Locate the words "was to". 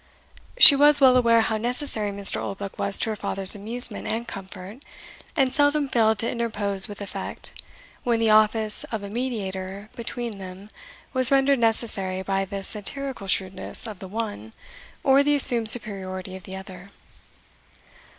2.79-3.11